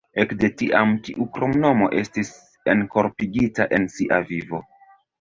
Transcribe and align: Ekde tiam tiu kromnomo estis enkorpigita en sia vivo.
Ekde 0.21 0.47
tiam 0.61 0.93
tiu 1.07 1.27
kromnomo 1.35 1.91
estis 2.01 2.33
enkorpigita 2.75 3.71
en 3.81 3.91
sia 3.99 4.25
vivo. 4.35 4.69